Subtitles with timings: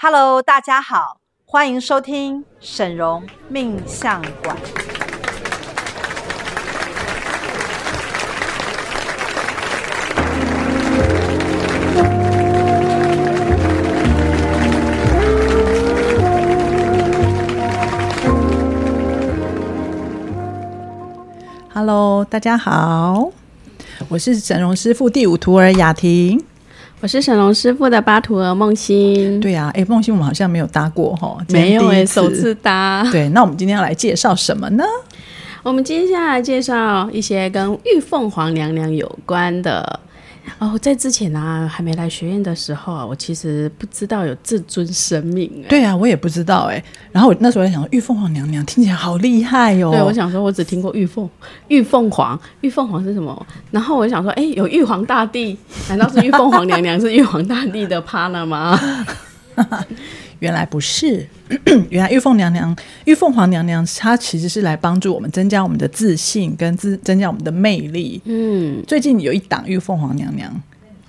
[0.00, 4.56] Hello，大家好，欢迎收听沈嵘命相馆。
[21.74, 23.32] Hello，大家好，
[24.08, 26.44] 我是沈嵘师傅第五徒儿雅婷，
[27.00, 29.38] 我是沈龙师傅的巴图尔梦欣。
[29.38, 33.06] 对呀、啊，哎，梦欣我们好像没有搭过哈，没有哎，首次搭。
[33.12, 34.82] 对，那我们今天要来介绍什么呢？
[35.62, 40.00] 我们接下来介绍一些跟玉凤凰娘娘有关的。
[40.58, 45.64] 哦，在之前啊，还没来学院的时候啊，我其实不知道有至尊神明。
[45.68, 46.82] 对啊，我也不知道哎。
[47.12, 49.92] 然后我那时候在想，玉凤凰娘娘听起来好厉害哟、哦。
[49.92, 51.28] 对，我想说，我只听过玉凤、
[51.68, 53.46] 玉凤凰、玉凤凰是什么？
[53.70, 55.56] 然后我就想说，哎，有玉皇大帝，
[55.88, 58.78] 难道是玉凤凰娘娘是玉皇大帝的 partner 吗？
[60.40, 61.26] 原来不是，
[61.90, 62.74] 原来玉凤娘娘、
[63.04, 68.20] 玉凤凰娘娘，她其实是来帮助我们增加我们的自信，跟自增加我们的魅力。
[68.24, 70.50] 嗯，最近有一档玉凤凰娘娘，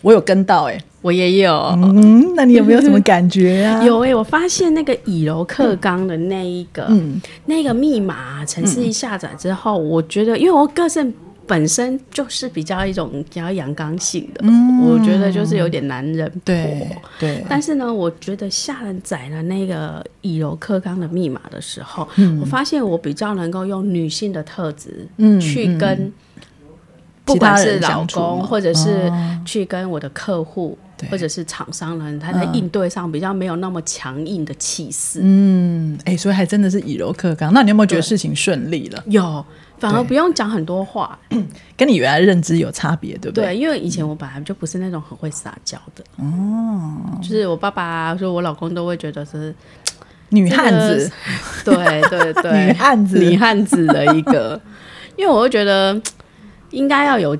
[0.01, 1.53] 我有跟到、欸，哎，我也有。
[1.77, 3.81] 嗯，那你有没有什么感觉啊？
[3.85, 11.13] 有哎、欸，我发现那个以柔克刚的那一个，嗯，那个密码程式一下载之后，嗯、我觉得，因为我个性。
[11.49, 16.87] 本身就是比较一种比较阳刚性的，嗯，我觉得就是有点男人婆，对，
[17.19, 17.43] 对。
[17.49, 26.13] 但是呢，我觉得下人载了那个以柔克刚的密码的时候，嗯，我发现我比较能够用女性的特质，嗯，去跟
[27.25, 29.11] 不管是老公，或者是
[29.43, 30.77] 去跟我的客户，
[31.09, 37.51] 或者是厂商人，他在应对上比较没有那么强硬的气势，嗯，哎，所以还真的是以柔克刚。
[37.51, 39.03] 那你有没有觉得事情顺利了？
[39.07, 39.43] 有。
[39.79, 41.17] 反而不用讲很多话，
[41.77, 43.45] 跟你原来认知有差别，对不对？
[43.45, 49.53] 对，因为以前我本来就不是那种很会撒娇的，哦，就是我爸爸说我老公都会觉得是
[50.29, 51.11] 女汉子，
[51.63, 54.59] 对对对，女汉子，女汉子的一个，
[55.15, 55.99] 因为我会觉得
[56.71, 57.35] 应该要有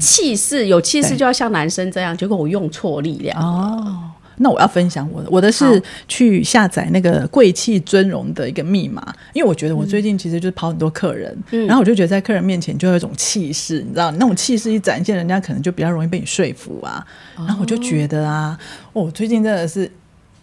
[0.00, 4.10] 气势，有气势就要像男生这样，结果我用错力量哦。
[4.38, 9.02] 那我要分享我的，我的是去下载那个贵气尊荣的一个密码，
[9.32, 17.02] 因为我觉得我最近其实就是跑很多客人，嗯、然后我就觉得在客人面前就有一种气势，你知道，那种气势一展现，人家可能就比较容易被你说服啊。
[17.34, 18.58] 然后我就觉得啊，
[18.92, 19.90] 哦，我最近真的是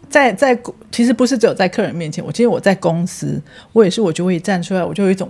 [0.10, 0.60] 在在，
[0.92, 3.40] 其实不是只有在客人面前，我其实我在公司，
[3.74, 5.30] 我也是，我就会站出来，我就有一种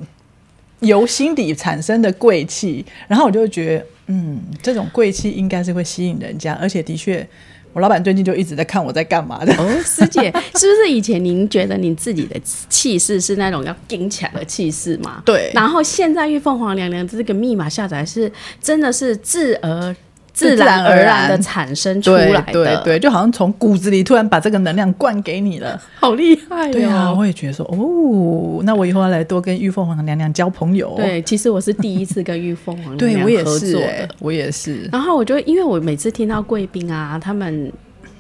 [0.80, 7.28] 由心底产生的贵气，然后我就觉得，嗯，这种贵气应该是会吸引人家，而且的确。
[7.74, 9.54] 我老板最近就一直在看我在干嘛的。
[9.56, 12.40] 哦，师姐，是不是以前您觉得您自己的
[12.70, 15.22] 气势是那种要顶起来的气势嘛？
[15.26, 15.52] 对。
[15.54, 18.32] 然后现在玉凤凰娘娘这个密码下载是
[18.62, 19.96] 真的是自而。
[20.34, 26.72] 自然而然的产生出来的，对对对，就好像从骨子里突然把这个能量灌给你了，好厉害哦！
[26.74, 30.94] 对啊，我也觉得说，哦，那我以后要来多跟玉凤凰娘娘交朋友。
[30.98, 34.90] 对，其实我是第一次跟玉凤凰 娘娘合作的，欸、我也是。
[34.92, 37.72] 然后我就因为我每次听到贵宾啊，他们。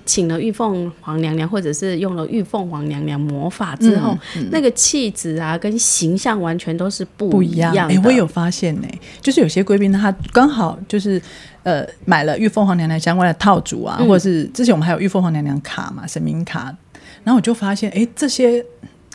[0.06, 7.82] 请了玉凤凰娘娘，或者是用了玉凤凰娘娘魔法之后，嗯嗯、那个气质啊，跟形象完全都是不一样的。
[7.82, 11.22] 哎、欸，我有发现呢、欸，就是有些贵宾他刚好就是
[11.64, 16.76] 呃买了玉凤凰娘娘相关的套组啊，嗯、或者是之前我们还有玉凤凰娘娘卡嘛，神明卡，
[17.24, 18.66] 然后我就发现，哎、欸，这些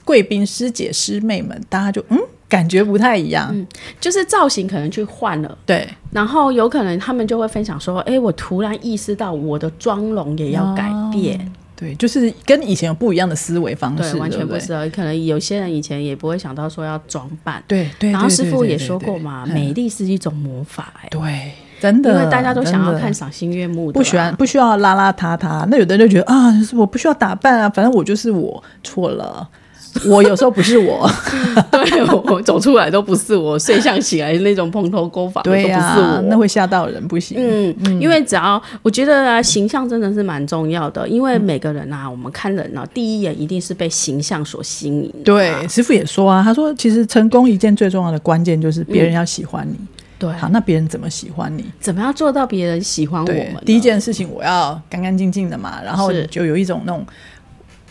[0.05, 2.19] 贵宾师姐师妹们，大家就嗯。
[2.49, 3.67] 感觉不太一样，嗯，
[4.01, 29.47] 就是造型可能去换了，对，然后有可能他们就会分享说，哎，我突然意识到我的妆容也要改变，哦，对，就是跟以前有不一样的思维方式，对，完全不是，可能有些人以前也不会想到说要装扮，对对，然后师傅也说过嘛，美丽是一种魔法，哎，对，真的，因为大家都想要看赏心悦目的，不喜欢不需要邋邋遢遢，那有的人就觉得啊，我不需要打扮啊，反正我就是我，错了。
[30.07, 31.09] 我有时候不是我，
[31.71, 37.37] 对，我走出来都不是我，睡相起来那种蓬头垢发，对呀、啊，那会吓到人，不行。
[37.39, 45.13] 嗯，嗯，因为只要我觉得啊，形象真的是蛮重要的，因为每个人啊，我们看人啊，第一眼一定是被形象所吸引。
[45.25, 49.75] 对，师傅也说啊，他说其实成功一件最重要的关键就是别人要喜欢你。
[49.75, 51.65] 嗯、对，好，那别人怎么喜欢你？
[51.81, 53.57] 怎么样做到别人喜欢我们？
[53.65, 57.05] 第一件事情我要干干净净的嘛，然后就有一种那种。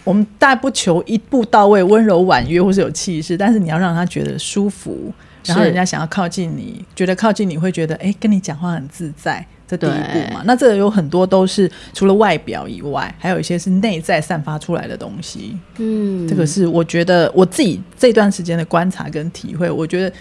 [0.08, 5.12] 我们大不求一步到位、温柔婉约或是有气势，但是你要让他觉得舒服，
[5.44, 9.46] 然后人家想要靠近你，觉得靠近你会觉得哎，跟你讲话很自在。
[9.68, 15.60] 这第一步嘛，那这有很多都是除了外表以外，还有一些是内在散发出来的东西。
[15.76, 19.70] 嗯，这个是我觉得我自己这段时间的观察跟体会。
[19.70, 20.16] 我觉得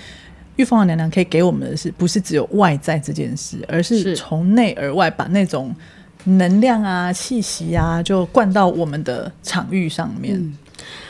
[0.57, 5.73] 玉凤凰娘娘可以给我们的是不是只有外在这件事，而是从内而外把那种。
[6.27, 10.37] 能量啊、气息啊，就灌到我们的场域上面。
[10.37, 10.59] 嗯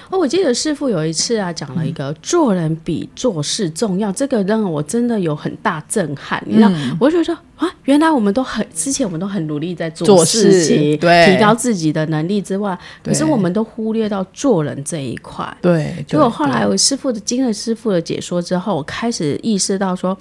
[0.08, 6.40] 哦，我记得师傅有一次啊，讲了一个做人比做事重要，嗯、这个让我真的有很大震撼。
[6.46, 15.44] 你知道，嗯、我就觉得啊，原来我们都很之前我们都很努力在做事情，对，提高自己的能力之外，可是我们都忽略到做人这一块。
[15.60, 20.16] 对，结果后来我师傅的经了师傅的解说之后，我开始意识到说。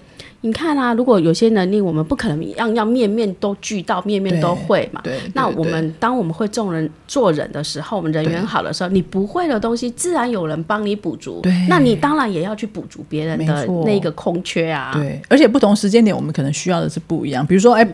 [0.45, 5.01] 你看啊，如果有些能力，我们不可能样样面面都俱到，面面都会嘛。
[5.33, 11.41] 那我们当我们会众人做人的时候，我们人缘好的时候，你不会的东西，自然有人帮你补足。
[11.41, 11.51] 对。
[11.67, 14.91] 那你当然也要去补足别人的那个空缺啊。
[14.93, 15.19] 对。
[15.27, 17.43] 而且不同时间点，我们可能需要的是不一样。
[17.43, 17.87] 比如说，哎。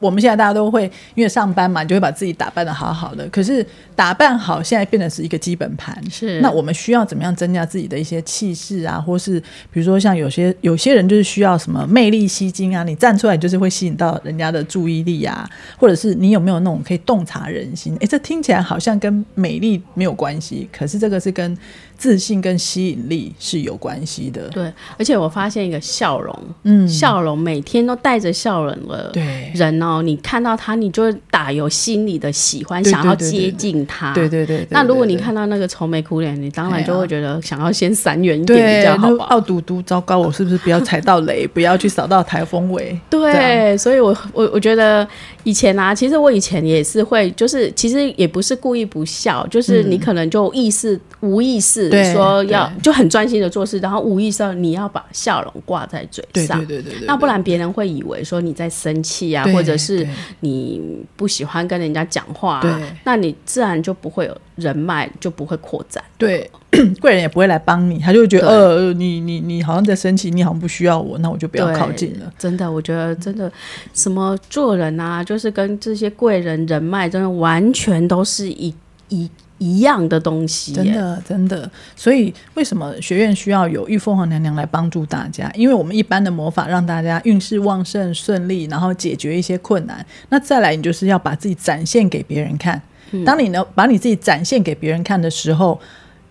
[0.00, 3.28] 我们现在大家都会因为上班嘛，你就会把自己打扮的好好的。
[3.28, 6.02] 可是打扮好，现在变得是一个基本盘。
[6.10, 9.00] 是，那我们需要怎么样增加自己的一些气势啊？
[9.00, 9.38] 或是
[9.70, 12.84] 比如说像有些有些人就是需要什么魅力吸睛啊？
[12.84, 15.48] 你站出来就是会吸引到人家的注意力啊？
[15.76, 17.96] 或者是你有没有那种可以洞察人心？
[18.00, 21.56] 诶，这听起来好像跟美丽没有关系，可是这个是跟。
[21.98, 29.12] 自信跟吸引力是有关系的，对，而且我发现一个笑容，嗯，笑容每天都带着笑容的
[29.52, 34.64] 人哦，你看到他，你就会打有心里的喜欢，想要接近他，对对对。
[34.70, 39.24] 那如果你看到那个愁眉苦脸，你当然就会觉得想要先闪远一点比较好吧。
[39.30, 42.96] 傲嘟嘟，糟糕，我是不是不要踩到雷， 不要去扫到台风尾？
[43.10, 45.04] 对，所以我我我觉得
[45.42, 51.87] 以前啊，其实我以前也是会，就是其实也不是故意不笑，就是你可能就意识无意识。
[51.90, 60.06] 对说要就很专心的做事，然后无意识你要把笑容挂在嘴上，对对对对，对，那不然别人会以为说你在生气啊，或者是
[60.40, 60.80] 你
[61.16, 66.02] 不喜欢跟人家讲话，啊，那你自然就不会有人脉，就不会扩展。
[66.16, 66.50] 对，
[67.00, 72.32] 贵人也不会来帮你，他就会觉得呃，你你你好像在生气，你好像不需要我，那我就不要靠近了。
[72.38, 73.50] 真的，我觉得真的
[73.94, 78.74] 什么做人啊，就是跟这些贵人人脉，真的完全都是一
[79.08, 79.30] 一。
[79.58, 81.70] 一样的东西，真的真的。
[81.94, 85.50] 所以为什么学院需要有玉凤凰娘娘来帮助大家？
[85.54, 90.04] 因为我们一般的魔法让大家运势旺盛顺利，然后解决一些困难。
[90.28, 92.80] 那再来，你就是要把自己展现给别人看。
[93.10, 95.80] 嗯、当你呢把你自己展现给别人看的时候，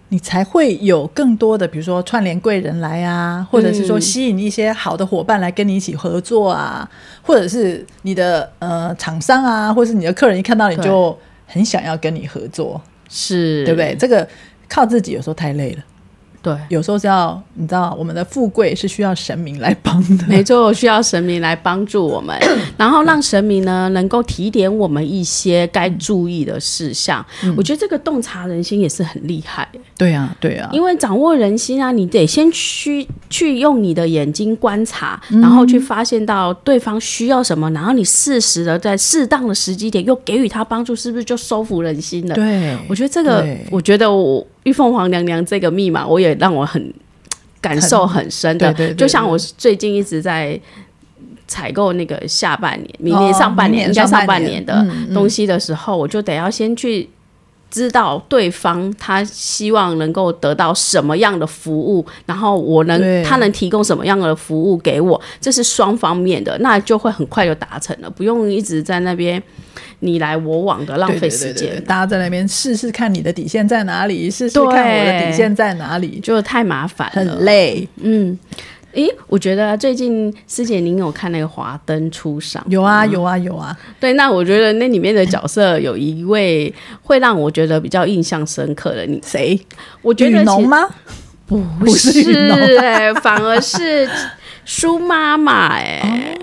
[0.10, 6.90] 你才会有更多的，比如说串联贵人来啊，或者是说吸引一些好的伙伴来跟你一起合作啊，
[7.22, 12.82] 或者是你的呃厂商啊，或者是你的客人一看到你就很想要跟你合作。
[13.10, 13.96] 是对不对？
[13.96, 14.28] 这个
[14.68, 15.84] 靠自己有时候太累了。
[16.48, 20.26] 对，有时候是要你知道，我们的富贵是需要神明来帮的。
[20.28, 22.40] 没错，需要神明来帮助我们，
[22.78, 27.26] 然后让神明呢能够提点我们一些该注意的事项。
[27.44, 29.68] 嗯、我觉得这个洞察人心也是很厉害。
[29.98, 42.36] 对啊，对啊，因为掌握人心啊，你得先去去用你的眼睛观察，然后去发现到对方需要什么，然后你适时的在适当的时机点又给予他帮助，是不是就收服人心了？
[42.36, 44.46] 对，我觉得这个，我觉得我。
[44.68, 46.94] 玉凤凰娘娘这个密码，我也让我很
[47.62, 48.74] 感受很深的。
[48.74, 50.60] 对对对对，就像我最近一直在
[51.48, 57.08] 采购那个下半年、明年上半年、应该上半年的东西的时候，我就得要先去
[57.70, 69.42] 知道对方他希望能够得到什么样的服务，然后我能他能提供什么样的服务给我，这是双方面的，那就会很快就达成了，不用一直在那边。
[70.00, 77.88] 你来我往的浪费时间，大家在那边试试看你的底线在哪里，试试看我的底线在哪里，就太麻烦了，很累。
[78.02, 78.38] 嗯，
[78.94, 82.64] 诶，我觉得最近师姐您有看那个《华灯初上》？
[82.72, 83.78] 有啊，有啊，有啊。
[84.00, 89.60] 对，那我觉得那里面的角色有一位会让我觉得比较印象深刻的，你谁？
[90.02, 90.88] 我觉得雨农吗？
[91.46, 91.64] 不
[91.96, 94.10] 是，哎，反而是
[94.66, 96.37] 舒妈妈，哎。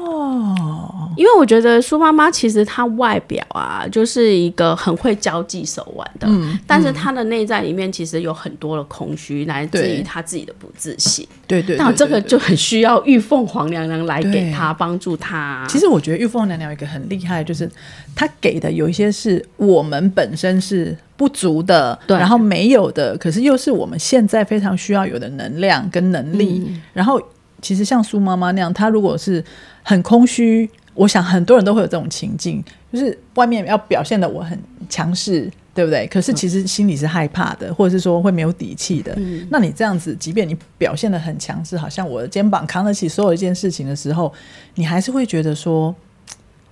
[1.14, 1.16] 哦。
[1.16, 11.26] 因为我觉得苏妈妈其实她外表啊，就是一个很会交际手腕的，嗯、但是她的内在里面其实有很多的空虚，来自于她自己的不自信。
[11.46, 15.64] 对对，那这个就很需要玉凤凰娘娘来给她帮助她。
[15.68, 17.70] 其实我觉得玉凤娘娘有一个很厉害，就是
[18.14, 26.64] 她给的有一些是我们本身是不足的，对然后没有的，可是又是我们现在非常需要有的能量跟能力。
[26.66, 27.20] 嗯、然后
[27.60, 29.44] 其实像苏妈妈那样，她如果是
[29.82, 30.68] 很空虚。
[30.94, 34.58] 我想很多人都会有这种情境，就是外面要表现的我很
[34.88, 36.06] 强势，对不对？
[36.06, 39.12] 可是其实心里是害怕的，或者是说会没有底气的。
[39.16, 44.32] 嗯、那你这样子，即便你表现的很强势，好像我的肩膀扛得起所有一件事情的时候，
[44.76, 45.94] 你还是会觉得说，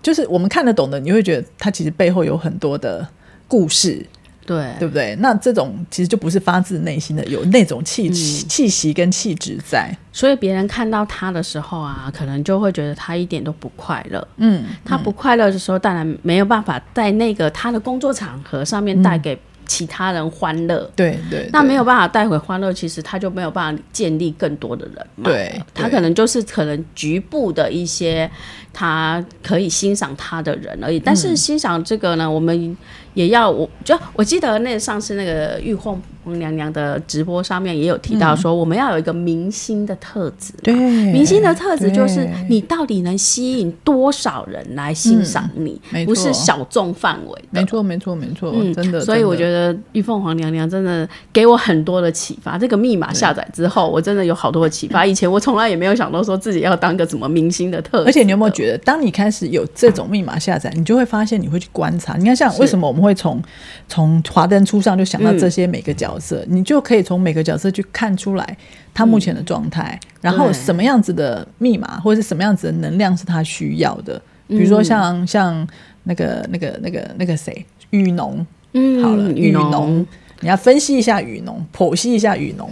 [0.00, 3.06] 就是我们看得懂的，你会觉得他其实背后有很多的
[3.48, 4.06] 故事。
[4.44, 5.16] 对，对不对？
[5.20, 9.90] 那这种其实就不是发自内心的，有那种气、嗯、气息跟气质在。
[10.12, 14.26] 所以别人看到他的时候啊，可能就会觉得他一点都不快乐。
[14.38, 20.80] 嗯，他不快乐的时候，当然没有办法在那个他的工作场合上面带给其他人欢乐。
[20.80, 25.24] 嗯、对，对对，那没有办法带回欢乐，其实他就没有办法建立更多的人嘛。
[25.24, 28.28] 对，对他可能就是可能局部的一些
[28.72, 30.98] 他可以欣赏他的人而已。
[30.98, 32.76] 但是欣赏这个呢，我们。
[33.14, 40.52] 也要我就我记得那上次那个玉凤娘娘的直播上面也有提到说，我们要有一个明星的特质。
[40.62, 47.44] 对，明星的特质就是你到底能吸引多少人来欣赏你，不是小众范围。
[47.50, 49.00] 没错，没错，没错，嗯，真的。
[49.00, 52.56] 所以我觉得玉凤凰娘娘真的给我很多的启发。
[52.56, 55.04] 这个密码下载之后，我真的有好多的启发。
[55.06, 58.04] 以前我从来也没有想到说自己要当个什么明星的特质。
[58.06, 62.16] 而且你有没有觉得，当你开始有这种密码下载，你就会发现你会去观察。
[62.16, 63.42] 你看，像为什么我们会从
[63.88, 68.56] 从华灯初上就想到这些每个角色，嗯、你就可以从每个角色去看出来
[68.94, 74.20] 他目前的状态，嗯、然后什么样子的密码或者是什么样子的能量是他需要的。
[74.48, 75.66] 比如说像像
[76.04, 80.06] 那个那个那个那个谁，雨农，嗯，好了，雨农。
[80.42, 82.68] 你要分析一下雨农，剖析一下雨农，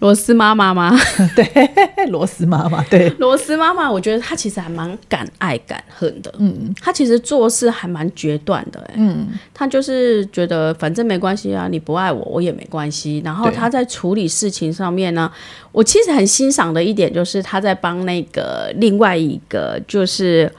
[0.00, 0.98] 螺丝妈妈吗？
[1.36, 13.20] 对，螺丝妈妈，对，螺丝妈妈，我觉得她其实还蛮敢爱敢恨的，嗯，她其实做事还蛮决断的，欸，嗯，她就是觉得反正没关系啊，你不爱我，我也没关系。
[13.24, 15.30] 然后她在处理事情上面呢，
[15.70, 20.50] 我其实很欣赏的一点就是她在帮那个另外一个就是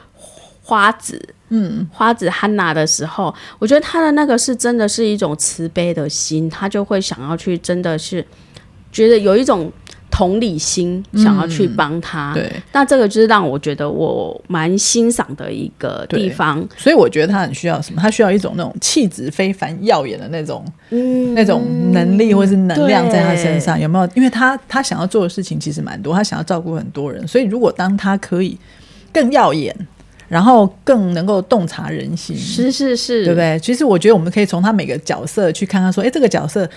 [0.73, 1.21] 花子。
[1.55, 8.25] 嗯，花子汉娜的时候，我觉得他的那个是真的是一种慈悲的心，他就会想要去，真的是
[8.91, 9.71] 觉得有一种
[10.09, 12.31] 同理心，想要去帮他。
[12.31, 16.67] 嗯、对，那这个就是让我觉得我蛮欣赏的一个地方。
[16.75, 18.01] 所以我觉得他很需要什么？
[18.01, 21.61] 他需要一种那种气质非凡、耀眼的那种，嗯，那种
[21.91, 24.09] 能力或是能量在他身上，有没有？
[24.15, 28.57] 因为他他想要做的事情其实蛮多，他想要照顾很多人，所以如果当他可以
[29.13, 29.75] 更耀眼。
[30.27, 33.59] 然后更能够洞察人心，是是是，对不对？
[33.59, 36.67] 其实我觉得我们可以从他每个角色去看看，说，哎，这个角色，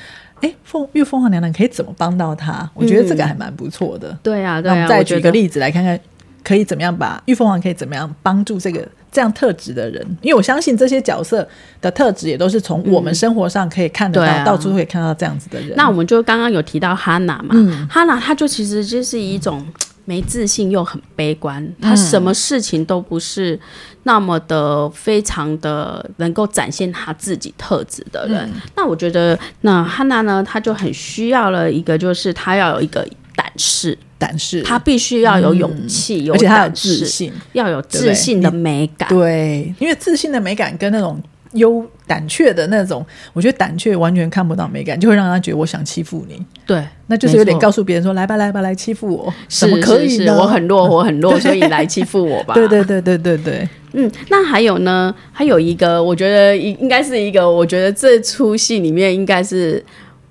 [0.41, 2.69] 哎，凤玉凤凰娘娘可以怎么帮到他？
[2.75, 4.17] 我觉得这个还蛮不错的。
[4.23, 4.75] 对啊，对啊。
[4.75, 5.99] 那我们再举个例子来看看，
[6.45, 10.05] 可以怎么样把玉凤凰可以怎么样帮助这个这样特质的人？
[10.21, 11.49] 因为我相信这些角色
[11.81, 15.73] 的特质也都是从我们生活上可以看得到，到处可以看到这样子的人。
[15.76, 19.65] 那我们就刚刚有提到哈娜嘛，哈娜她就其实就是一种。
[20.07, 23.61] 没自信又很悲观，他什么事情都不是
[24.05, 28.39] 那么的非常的能够展现他自己特质的人。
[28.55, 39.09] 嗯、那我觉得，那汉娜呢，他就很需要了一个，就是他要有一个胆识，胆识，他必须要有勇气，而且他有自信，要有自信的美感。
[39.09, 41.21] 对，对，因为自信的美感跟那种。
[41.53, 46.45] 有胆怯的那种，我觉得胆怯完全看不到美感，就会让他觉得我想欺负你。
[46.67, 50.37] 对，那就是有点告诉别人说：“来吧，来吧，来欺负我，怎么可以呢？
[50.37, 53.69] 我很弱，我很弱， 所以来欺负我吧。”对对对对对对。
[53.93, 55.15] 嗯，那还有呢？
[55.33, 59.83] 还有一个，我觉得应应该是一个，我觉得这出戏里面应该是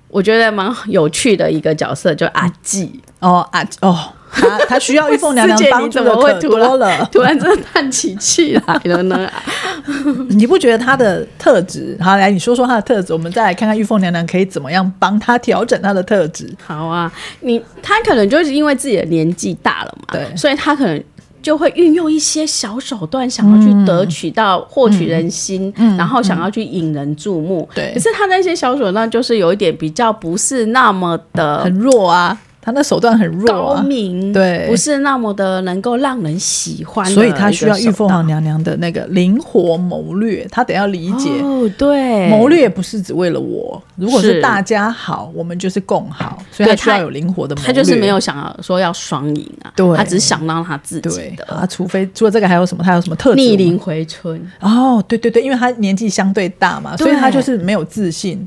[0.08, 4.12] 我觉得蛮有趣的一个角色，就阿季、嗯、哦，阿哦。
[4.36, 9.28] 他他需要玉凤娘娘帮助的可多了， 突然真的叹起气来了呢。
[10.30, 11.96] 你不觉得他的特质？
[12.00, 16.52] 好，来你说说他的特质，我们再来看看玉凤娘娘可以怎么样帮他调整他的特质。
[16.64, 21.02] 好啊，你他可能就是因为自己的年纪大了嘛，对，所以他可能
[21.42, 27.68] 就会运用一些小手段，想要去得取到获、嗯、取人心，嗯、然后想要去引人注目。
[27.74, 32.36] 对、嗯，可是他那些小手段就是有一点比较不是那么的很弱啊。
[32.66, 41.30] 他那手段很弱、啊，高明，对，不是那么的能够让人喜欢，所以他需要玉凤凰娘娘的那个灵活谋略，他得要理解。
[41.40, 52.82] 哦，对，谋略不是只为了我，如果是大家好，我们就是共好，所以他需要有灵活的谋略，他就是没有想要说要双赢啊，对，他只是想让他自己的，啊，除非除了这个还有什么？
[52.82, 53.36] 他有什么特质？
[53.36, 54.44] 逆龄回春。
[54.58, 58.44] 哦，对对对，因为他年纪相对大嘛，所以他就是没有自信。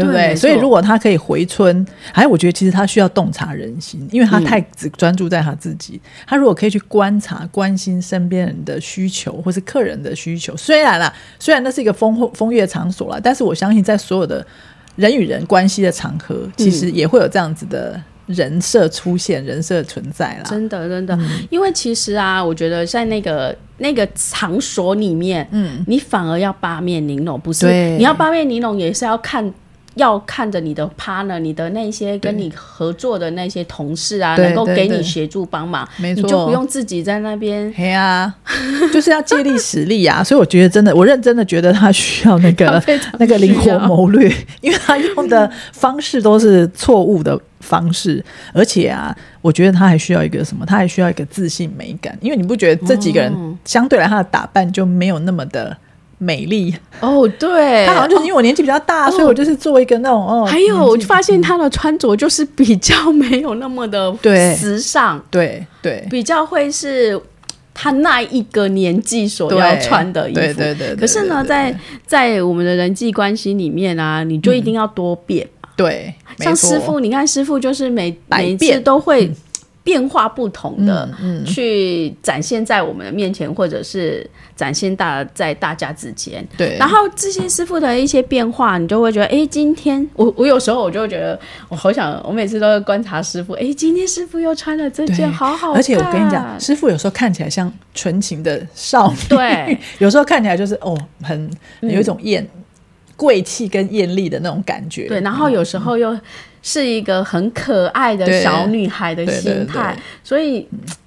[0.00, 0.28] 对不对？
[0.28, 6.00] 对，所以如果他可以回村，还我觉得其实他需要洞察人心，因为他太只专注在他自己。
[6.02, 14.44] 嗯、他如果可以去观察、关心身边人的需求，或是客人的需求，虽然啦，虽然那是一个风风月场所啦，但是我相信在所有的
[14.96, 20.42] 人与人关系的场合，其实也会有这样子的人设出现、嗯、人设存在啦。
[20.44, 27.66] 真的，真的，嗯、因为其实啊，我觉得在那个那个场所里面，嗯，你反而要八面玲珑，不是？
[27.96, 29.52] 你要八面玲珑，也是要看。
[29.94, 37.72] 要看着你的 partner，你的那些跟你合作的那些同事啊，能够给你协助帮忙，没错，你就不用自己在那边。
[37.76, 38.34] 嘿啊，
[38.92, 40.22] 就是要借力使力啊！
[40.22, 42.82] 所以我觉得真的，我认真的觉得他需要那个
[43.18, 50.64] 那个灵活谋略， 因为他用的方式都是错误的方式，而且啊，我觉得他还需要一个什么？
[50.64, 55.76] 他还需要一个自信美感，因为你不觉得这几个人相对来他的打扮就没有那么的。
[56.22, 60.44] 美丽哦，对，他好像就是因为我年纪比较大，哦，所以我就是做一个那种哦。
[60.44, 64.14] 还有，我就发现他的穿着就是比较没有那么的
[64.54, 67.18] 时尚，对对，比较会是
[67.72, 70.40] 他那一个年纪所要穿的衣服。
[70.40, 70.94] 对对对。
[70.94, 71.74] 可是呢，在
[72.06, 75.70] 在我们的人际关系里面啊，你就一定要多变嘛。
[75.74, 79.32] 对，像师傅，你看师傅就是每每一次都会。
[79.82, 81.08] 变化不同的，
[81.46, 86.46] 去展现在我们的面前，嗯嗯、或者是展现大在大家之间。
[86.56, 91.38] 对，然后这些师傅的一些变化，你就会觉得，哎，今天我我有时候我就会觉得，
[91.70, 95.76] 我好想，我每次都会观察师傅，哎，今天师傅又穿了这件，好好看。
[95.76, 102.46] 而且我跟你讲，师傅有时候看起来像纯情的少女，对， 有时候看起来就是哦，很有一种艳
[103.16, 105.08] 贵气跟艳丽的那种感觉。
[105.08, 106.14] 对，然后有时候又。
[106.62, 110.66] 是一个很可爱的小女孩的心态，所以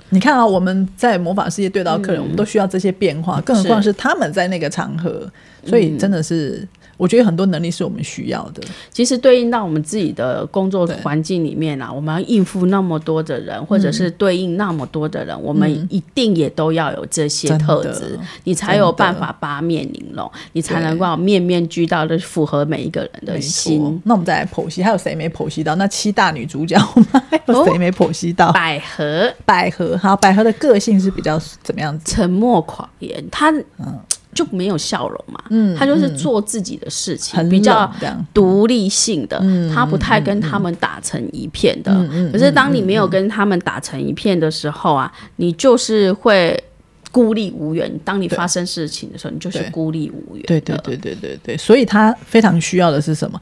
[0.09, 5.29] 你看啊，我们在魔法世界对到客人，嗯，我们都需要这些变化，更何况是他们在那个场合，
[5.65, 6.67] 所以真的是。
[6.97, 8.61] 我觉得很多能力是我们需要的。
[8.91, 24.01] 其实对应到我们自己的工作环境里面啊，我们要应付那么多的人，或者是对应那么多的人，嗯、我们一定也都要有这些特质，你才有办法八面玲珑，你才能够面面俱到的符合每一个人的心。
[24.05, 25.75] 那我们再来剖析，还有谁没剖析到？
[25.75, 28.49] 那七大女主角，我们还有谁没剖析到？
[28.49, 32.11] 哦、百合，百合，好，百合的个性是比较怎么样子？
[32.11, 33.99] 沉默寡言，她嗯。
[34.33, 37.91] 就没有笑容嘛，嗯，他就是做自己的事情，嗯、比较
[38.33, 39.41] 独立性的，
[39.73, 41.91] 他不太跟他们打成一片的。
[42.11, 46.61] 嗯、可是当你没有跟他们打成一片的时候啊，嗯、你就是会
[47.11, 47.91] 孤立无援。
[48.03, 50.43] 当你发生事情的时候，你就是孤立无援。
[50.45, 53.39] 对对对对对对，所以他非常需要的是什么？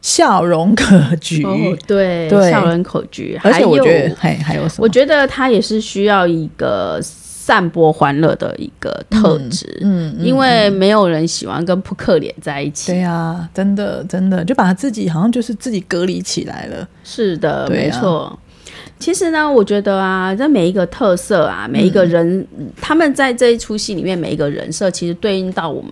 [0.00, 1.44] 笑容可掬。
[1.46, 3.38] 哦、对，对，笑容可掬。
[3.42, 4.84] 而且我觉得还还有什么？
[4.84, 7.00] 我觉得他也是需要一个。
[7.48, 12.92] 散播欢乐的一个特质，嗯，嗯，因为没有人喜欢跟扑克脸在一起。
[12.92, 16.86] 对呀、啊，真的真的就把他自己好像就是自己隔离起来了。
[17.02, 18.38] 是的，啊、没错。
[18.98, 25.90] 其实呢，我觉得啊，这每一个特色啊，每一个人，嗯、他们在这一出戏里面每一个人设，其实对应到我们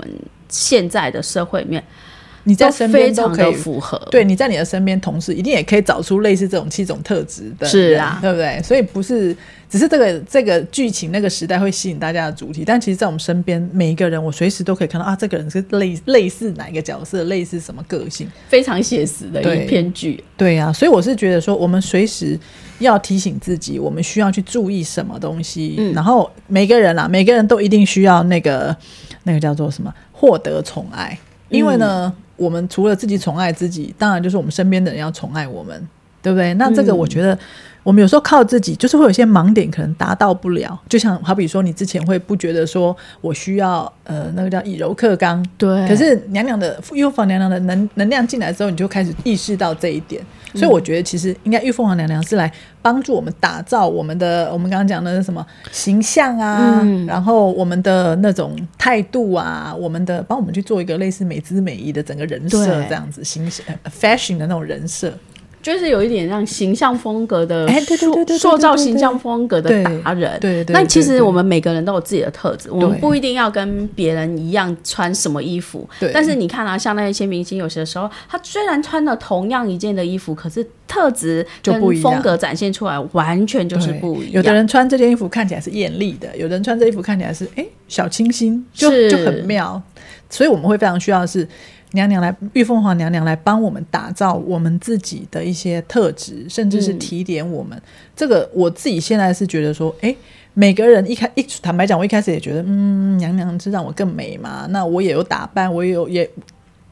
[0.51, 1.83] 现在的社会里面。
[2.49, 8.63] 你在身边都可以符合，对，你在你的身边，同事一定也可以找出类似这种七种特质的，是啊，对不对？
[8.63, 9.37] 所以不是
[9.69, 20.23] 只是这个这个剧情那个时代会吸引大家的主题，但其实，在我们身边每一个人，我随时都可以看到啊，这个人是类类似哪一个角色，类似什么个性，非常写实的一篇剧。
[20.37, 22.39] 对呀、啊，所以我是觉得说，我们随时
[22.79, 25.77] 要提醒自己，我们需要去注意什么东西。
[25.79, 28.77] 嗯，然后每个人啊，每个人都一定需要那个
[29.25, 32.13] 那个叫做什么，获得宠爱，因为呢。
[32.17, 35.89] 嗯我们除了自己宠爱自己，当然就是我们身边的人要宠爱我们，
[36.21, 36.53] 对不对？
[36.53, 37.39] 那这个我觉得，
[37.87, 40.77] 我们有时候靠自己，就是会有些盲点，可能达到不了。
[40.89, 45.87] 就像好比说，你之前会不觉得说我需要呃那个叫以柔克刚，对。
[45.87, 50.21] 可是娘娘的玉凤凰娘娘的能能量进来之后，你就开始意识到这一点。
[50.53, 52.51] 所以我觉得，其实应该玉凤凰娘娘是来
[52.83, 63.65] 帮助我们打造我们的，我们刚刚讲的什么形象啊，嗯、然后我们的那种态度啊，我们的帮我们去做一个类似美姿美仪的整个人设这样子，形象
[64.01, 65.13] fashion 的那种人设。
[65.73, 70.39] 就是有一点让形象风格的，哎，对对对对，塑造形象风格的达人。
[70.39, 70.73] 对对。
[70.73, 75.85] 那其实我们每个人都有自己的特质，我们不一定要跟别人一样穿什么衣服。
[75.99, 76.13] 对。
[76.15, 84.35] 但是你看啊，像那些明星，有些时候他虽然穿了同样一件的衣服，可是特质跟风格展现出来完全就是不一样。
[84.35, 89.83] 有的人穿这件衣服看起来是艳丽的，有的人穿这衣服看起来是哎小清新，就就很妙。
[90.31, 91.49] 所以我们会非常需要的是。
[91.93, 97.79] 娘娘来，玉凤凰娘娘来帮我们打造我们自己的一些特质，甚至是提点我们。
[97.79, 97.83] 嗯、
[98.15, 100.15] 这个我自己现在是觉得说，哎，
[100.53, 104.67] 每个人一开一坦白讲，我一开始也觉得，嗯，娘娘是让我更美嘛。
[104.71, 106.29] 那我也有打扮，我也有也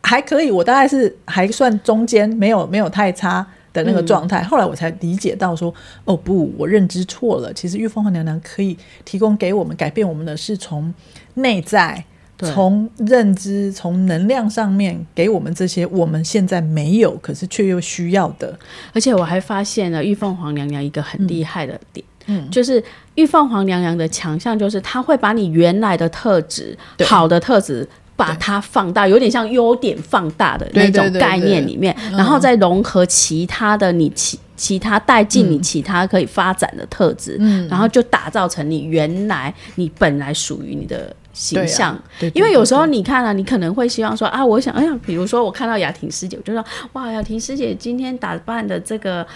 [0.03, 4.41] 还可以，我大概是还算中间，没有没有太差的那个状态。
[4.43, 7.53] 嗯、后来我才理解到说，哦不，我认知错了。
[7.53, 10.95] 其实玉凤凰娘娘可以提供给我们改变我们的是从
[11.35, 12.05] 内在。
[12.39, 18.59] 从认知、从能量上面给我们这些我们现在没有，可是却又需要的。
[18.93, 22.83] 而且我还发现了玉凤凰娘娘一个很厉害的点，嗯，就是
[23.15, 41.93] 玉凤凰娘娘的强项就是她会把你原来的特质、好的特质把它放大，有点像优点放大的那种概念里面，然后再融合其他的你其其他带进你其他可以发展的特质，嗯，然后就打造成你原来你本来属于你的形象。
[41.93, 49.27] 啊、对对对对，因为有时候你看了、啊，你可能会希望说啊，我想哎呀，比如说我看到雅婷师姐，我就说哇，雅婷师姐今天打扮的这个。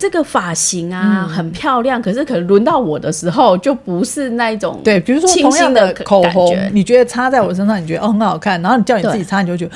[0.00, 9.72] 这个发型啊，嗯、很漂亮，可是可能轮到我的时候就不是那种对，比如说同样的口红，你觉得擦在我身上，你觉得哦很好看，然后你叫你自己擦，你就觉得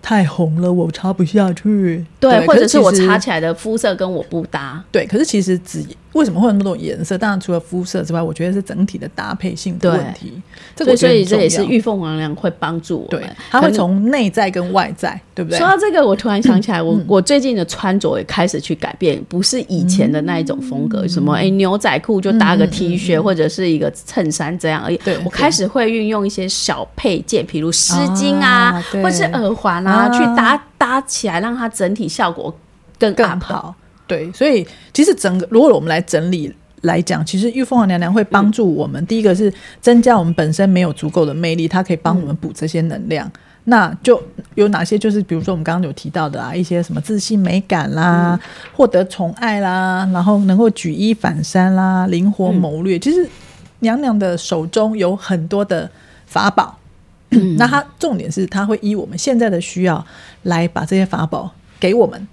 [0.00, 2.02] 太红了，我擦不下去。
[2.18, 4.82] 对，对或者是我擦起来的肤色跟我不搭。
[4.90, 5.84] 对，可是其实只。
[6.12, 7.16] 为什么会有那么多颜色？
[7.16, 10.32] 当然，除了肤色之外，我觉得是整体的搭配性的问题。
[10.74, 15.58] 这个所以这也是玉凤娘娘会帮助我们，它会从内在跟外在，对不对？
[15.58, 24.96] 说到这个，我突然想起来， 我、嗯、我最近的穿着也开始去改变，不是以前的那一种风格，嗯、什么哎牛仔裤就搭个 T 恤、嗯、或者是一个衬衫这样而已。
[24.98, 32.52] 对，我开始会运用一些小配件，比如丝巾啊，啊或者是耳环啊，啊去搭搭起来，让它整体效果
[32.98, 33.74] 更更好。
[34.10, 39.00] 对，所以其实整个，如果我们来整理来讲，其实玉凤凰娘娘会帮助我们。
[39.00, 43.24] 嗯、第一个是增加我们本身没有足够的魅力，它可以帮我们补这些能量。
[43.28, 43.32] 嗯、
[43.64, 44.20] 那就
[44.56, 44.98] 有哪些？
[44.98, 48.40] 就是比如说我们刚刚有提到的啊，一些什么自信美感啦，嗯、
[48.74, 52.96] 获得宠爱啦，然后能够举一反三啦，灵活谋略。
[52.96, 53.28] 嗯、其实
[53.78, 55.88] 娘娘的手中有很多的
[56.26, 56.76] 法宝，
[57.30, 60.04] 嗯、那她重点是她会依我们现在的需要
[60.44, 62.26] 来把这些法宝给我们。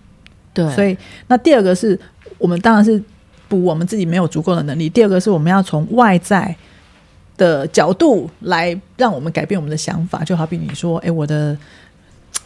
[0.66, 2.00] 对，所以那第二个是
[2.40, 3.02] 我们当然是
[3.48, 4.90] 补我们自己没有足够的能力。
[4.90, 6.56] 第二个是我们要从外在
[7.38, 10.24] 的角度来让我们改变我们的想法。
[10.24, 11.56] 就好比你说，哎、欸，我的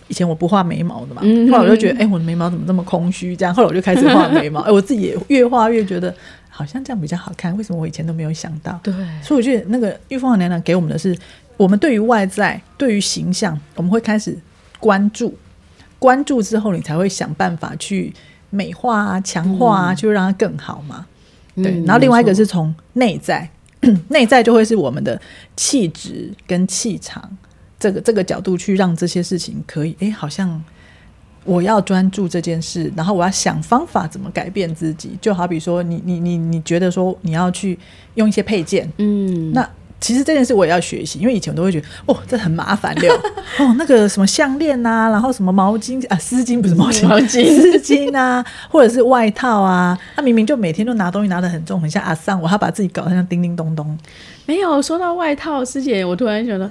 [0.10, 3.34] 以前我不画眉毛的嘛，后来我就觉得，哎、欸，我的眉毛怎么这么空虚？
[3.34, 4.60] 这样，后来我就开始画眉毛。
[4.60, 6.13] 哎、欸，我自己也越画越觉得
[6.50, 7.56] 好像这样比较好看。
[7.56, 8.78] 为什么我以前都没有想到？
[8.84, 8.93] 对，
[9.24, 11.17] 所以我觉得那个玉凤娘娘给我们的是，
[11.56, 14.38] 我们对于外在、对于形象，我们会开始
[14.80, 15.34] 关注。
[16.02, 18.12] 关注之后，你才会想办法去
[18.50, 21.06] 美化啊、强化啊，就让它更好嘛。
[21.54, 23.48] 嗯、对，然后另外一个是从内在，
[24.10, 25.22] 内、嗯、在就会是我们的
[25.56, 27.38] 气质跟气场，
[27.80, 30.60] 这个这个角度去让这些事情可以，哎，好像
[31.44, 35.16] 我要专注这件事，然后我要想方法怎么改变自己。
[35.22, 37.78] 就好比说你，你你你你觉得说你要去
[38.16, 39.70] 用一些配件，嗯，那。
[40.02, 43.08] 其实这件事我也要学习，因为以前我都会觉得哦，这很麻烦的
[43.60, 53.96] 哦，那个什么项链啊，然后什么毛巾啊，丝巾不是毛巾，毛 巾丝巾啊，或者是外套啊，他明明就每天都拿东西拿得很重，很像阿桑，我还把自己搞得像叮叮咚咚。
[54.48, 56.70] 没有说到外套，师姐，我突然觉得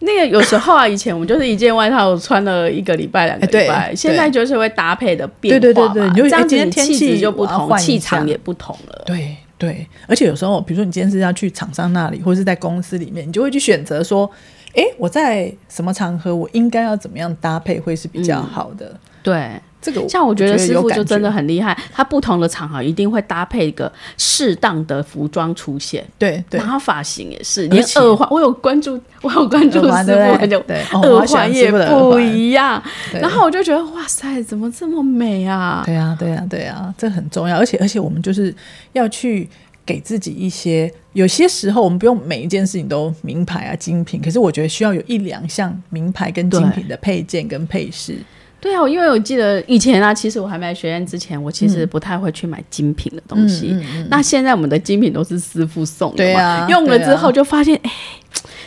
[0.00, 9.34] 那个有时候啊，以前我们就是一件外套穿了一个礼拜、两个礼拜，现在就是会搭配的变化，对对对对，你这样子你气质就不同，气场也不同了，对。
[9.58, 14.30] 对，而且有时候，比如说你今天是要去厂商那里，或者是在公司里面，你就会去选择说，
[14.74, 18.88] 哎，我在什么场合，我应该要怎么样搭配会是比较好的？
[18.88, 26.04] 嗯、对，这个像我觉得师傅就真的很厉害，他不同的场合一定会搭配一个适当的服装出现。
[26.18, 32.82] 对对，然后发型也是，连耳环，我有关注，我有关注师傅，就对，耳环也不一样。
[33.12, 35.82] 然后我就觉得哇塞，怎么这么美啊？
[35.86, 37.56] 对啊，对啊，对啊，这很重要。
[37.56, 38.54] 而且而且我们就是
[38.92, 39.48] 要去。
[39.86, 48.18] 给自己一些，有些时候我们不用每一件事情都名牌啊、精品，可是我觉得需要有一两项名牌跟精品的配件跟配饰。
[48.58, 53.68] 对啊，因为我记得以前啊，其实我还没来学院之前，我其实不太会去买精品的东西。
[53.70, 57.92] 嗯嗯嗯、那现在我们的精品都是师傅送的嘛，对啊，用了之后就发现，哎、啊，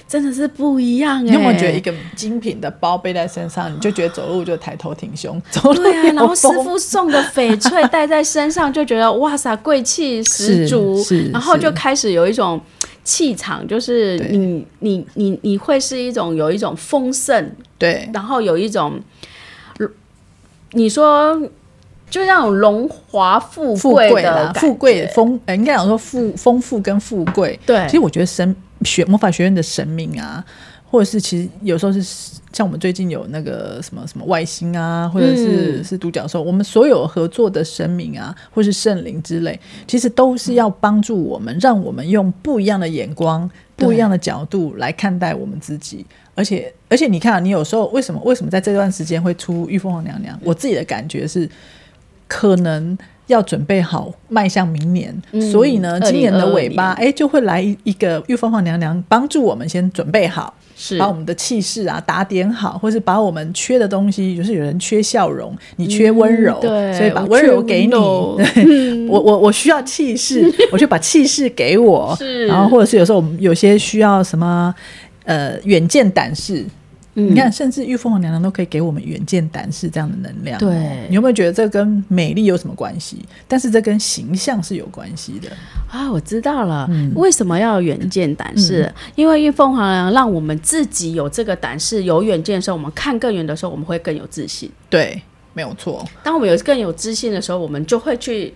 [0.08, 1.24] 真的是不一样哎、欸。
[1.26, 5.42] 你有没有觉得一个精品的包背在身上，你就觉得走路就抬头挺胸？
[5.50, 11.04] 走路对啊，然后师傅送的翡翠戴在身上，就觉得哇塞，贵气十足。
[11.34, 12.62] 然后就开始有一种
[13.04, 18.98] 气场，就是你你你你会是一种有一种丰盛，对，然后有一种。
[20.72, 21.36] 你说，
[22.10, 27.60] 就那种荣华富贵的富贵丰，应该讲说富丰富跟富贵。
[27.66, 30.44] 对，其实我觉得神学魔法学院的神明啊，
[30.90, 32.02] 或者是其实有时候是
[32.52, 46.06] 像我们最近有那个什么什么外星啊，或者是、嗯、是独角兽，我们所有合作的神明啊，或是圣灵之类，其实都是要帮助我们，让我们用不一样的眼光、不一样的角度来看待我们自己。
[46.34, 50.40] 而且，而且，你看啊，你有时候为什么为什么在这段时间会出玉凤凰娘娘？
[50.44, 51.48] 我自己的感觉是，
[52.28, 52.98] 可能
[53.30, 67.94] 要准备好迈向明年，嗯、所以呢，今年的尾巴，哎，就会来一个玉凤凰娘娘帮助我们先准备好，是把我们的气势啊打点好，或是把我们缺的东西，就是有人缺笑容，你缺温柔，嗯、对，所以把温柔给你。
[67.94, 68.38] 我
[69.10, 72.16] 我我，我需要气势， 我就把气势给我。
[72.18, 74.74] 是，然后或者是有时候我们有些需要什么。
[75.26, 76.66] 呃，远见胆识，
[77.14, 80.58] 你看，甚至玉凤凰娘娘都可以给我们远见胆识这样的能量。
[80.60, 83.18] 对，你有没有觉得这跟美丽有什么关系？
[83.48, 85.50] 但是这跟形象是有关系的
[85.90, 86.10] 啊！
[86.12, 88.84] 我知道了，嗯、为什么要远见胆识？
[88.84, 94.72] 嗯、因为玉凤凰娘娘让我们自己有这个胆识、有远见的时候，我们看更远的时候，我们会更有自信。
[94.90, 95.22] 对，
[95.54, 96.06] 没有错。
[96.24, 98.54] 当我们有更有自信的时候，我们就会去。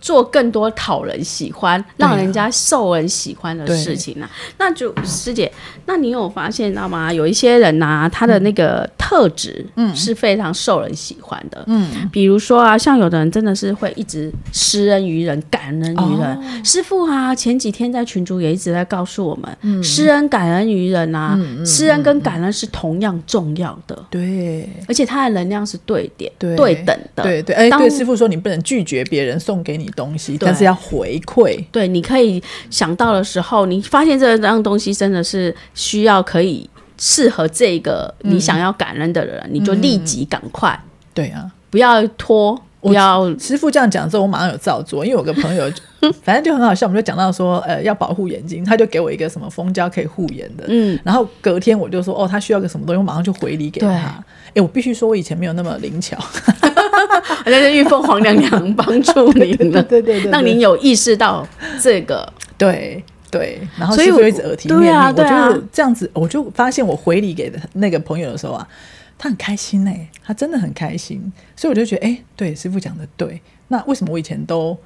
[0.00, 4.30] 做更多讨人喜欢、让人家受人喜欢的事情呢、啊？
[4.58, 5.50] 那就师姐，
[5.86, 7.12] 那你有发现到吗？
[7.12, 16.36] 有一些人呐、啊，他的那个特质，嗯，是非常受人喜欢的，嗯，比如说啊，像有的人真的是会一直施恩于人、感恩于人。
[16.36, 27.56] 哦、师傅啊，前几天在群主也一直在告诉我们，嗯、施恩感恩于人啊，嗯、施恩跟感恩是同样重要的，对，而且他的能量是对点、对，对等的，对对。
[27.56, 31.64] 哎，对，师傅说你不能拒绝别人送给你东西，但是要回馈。
[31.70, 40.78] 对，你可以想到的时候，你发现这样东西真的是需要可以适合这个你想要感恩的人，嗯、你就立即赶快。
[41.14, 43.26] 对啊，不要拖，不要。
[43.38, 45.70] 师傅这样讲之后，我马上有照做，因为我个朋友，
[46.22, 53.88] 反正就很好笑，我们就讲到说，呃，要保护眼睛，他就给我一个什么蜂胶可以护眼的，嗯，然后隔天我就说，哦，他需要个什么东西，我马上就回礼给他。
[53.88, 54.14] 哎
[54.54, 56.16] 对，我必须说，我以前没有那么灵巧。
[56.18, 61.46] 好像是玉凤凰娘娘帮助 您了，对对对，让您有意识到
[61.80, 65.22] 这个， 对对，然后所以我就一直耳提面命，我就
[65.72, 68.66] 这样子，我就发现我回礼给那个朋友的时候啊，
[69.18, 74.78] 他很开心哎、欸，他真的很开心，所以我就觉得哎、对，师傅讲的对，那为什么我以前都？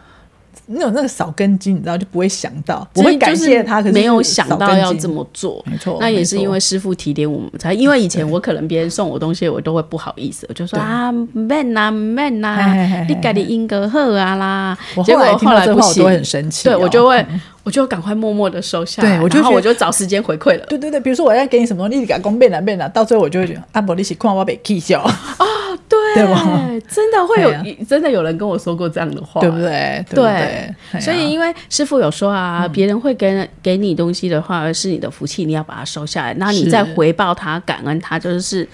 [0.66, 5.62] 那种那个少根筋，你知道就不会想到，我会感谢他，可是没有想到要这么做。
[5.70, 7.72] 没错，那也是因为师傅提点我们才。
[7.72, 14.78] 因为以前我可能别人送我东西，我都会不好意思，我就说啊，man 啊，man 啊，你改的英格赫啊啦。
[15.04, 17.24] 结果后来不行，我很生气，对我就会，
[17.64, 20.66] 我就赶快默默的收下，对我就我就找时间回馈了。
[20.66, 25.20] 对对对，比如说我要给你什么东西，你给讲变啊变啊，到最后我就会觉得你是看我被气笑啊。
[26.14, 30.04] 对，真的会有，真的有人跟我说过这样的话，对不对？
[30.10, 38.66] 对，所以因为师傅有说啊，别人会给给你东西的话，是你的福气，你要把它收下来，那你再回报他，感恩他，就是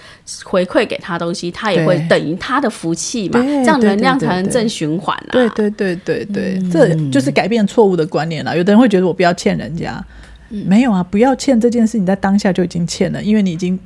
[0.44, 5.32] 回馈给他东西，他也会等于他的福气嘛，这样能量才能正循环啊。
[5.32, 8.56] 对对对对对，这就是改变错误的观念了。
[8.56, 10.04] 有的人会觉得我不要欠人家，
[10.48, 13.78] 没有啊，不要欠这件事，你在当下就已经欠了，因为你已经。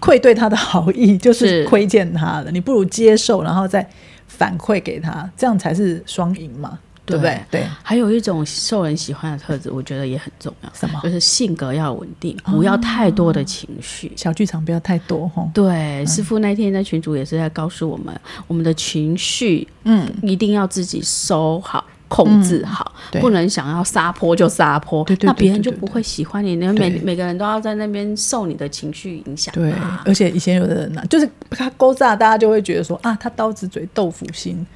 [0.00, 3.88] 愧对他的好意， 就是亏欠他的，你不如接受，然后再
[4.26, 7.40] 反馈给他，这样才是双赢嘛，对，不对？
[7.50, 7.66] 对。
[7.82, 11.00] 还有一种受人喜欢的特质，我觉得也很重要，什么？
[11.02, 15.48] 就是性格要稳定，不要太多的情绪，小剧场不要太多，哈。
[15.54, 18.14] 对，嗯、师傅那天在群主也是在告诉我们，
[18.46, 21.84] 我们的情绪，嗯，一定要自己收好。
[22.08, 26.56] 控制好，不能想要撒泼就撒泼，那别人就不会喜欢你。
[26.56, 29.54] 你每每个人都要在那边受你的情绪影响。
[29.54, 29.72] 对，
[30.04, 34.66] 而且以前有的人呢，就是他勾诈，大家就会觉得说啊，他刀子嘴豆腐心。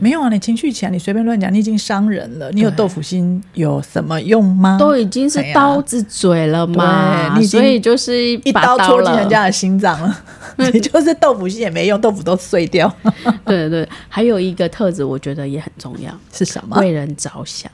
[0.00, 2.50] 没有啊，你情绪起来，你随便乱讲，你已经伤人了。
[2.52, 4.78] 你有豆腐心有什么用吗？
[4.78, 10.18] 都已经是刀子嘴了嘛，所以就是一刀戳进人家的心脏了。
[10.72, 12.92] 你就是豆腐心也没用，豆腐都碎掉。
[13.44, 16.78] 对对，还有一个特质，我觉得也很重要，是什么？
[16.80, 17.70] 为人着想。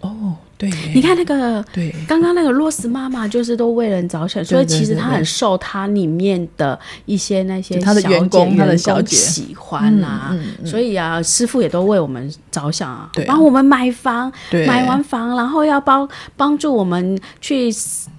[0.00, 10.36] 哦，对，你看那个，对，刚刚那个洛斯妈妈就是都为人着想，所以其实她很受她里面的一些那些她的员工、她的小姐喜欢啊。
[10.64, 14.30] 所以啊，师傅也都为我们着想啊，帮我们买房，
[14.66, 17.72] 买完房然后要帮帮助我们去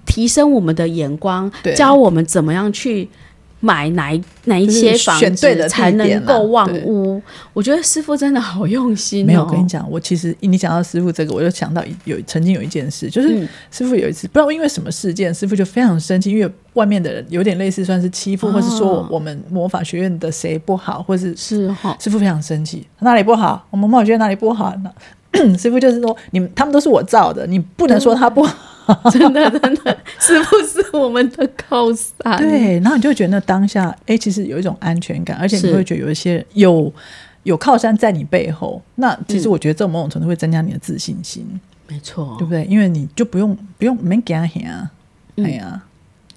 [0.04, 3.08] 提升我们的眼光，教我们怎么样去。
[3.60, 7.20] 买哪哪一些房子才能够旺屋？
[7.52, 9.26] 我觉得师傅真的好用心。
[9.26, 23.66] 没有，我跟你讲，我其实你讲到师傅这个，我就想到有曾经有一件事，就是师傅有一次不知道因为什么事件，师傅就非常生气，因为外面的人有点类似算是欺负，或是说我们魔法学院的谁不好，或是是哈，师傅非常生气，哪里不好？
[23.70, 24.90] 我们魔法学院哪里不好呢？
[25.58, 28.54] 师傅就是说，你们他们都是我造的，你不能说他不好。
[29.12, 32.38] 真的，真的，是不是我们的靠山。
[32.38, 36.92] 对，然后你就觉得那当下，哎、欸，其实有一种安全感，而且你会觉得有一些有
[37.42, 38.82] 有靠山在你背后。
[38.94, 41.44] 那其实我觉得这某种程度会增加你的自信心。
[41.86, 42.64] 没错，对不对？
[42.64, 44.90] 因为你就不用不用没给他钱啊，
[45.36, 45.80] 哎呀、嗯，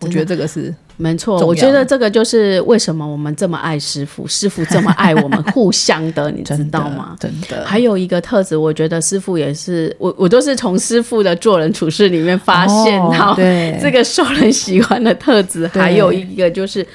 [0.02, 0.74] 我觉得这个是。
[1.02, 7.16] 没错，我觉得这个就是为什么我们这么爱师傅，师傅这么爱我们，互相的，你知道吗？
[7.20, 7.48] 真的。
[7.48, 13.36] 真的还有一个特质，我觉得师傅也是，我我都是从师傅的做人处事里面发现到，
[13.82, 15.68] 这个受人喜欢的特质。
[15.70, 16.86] 还有一个就是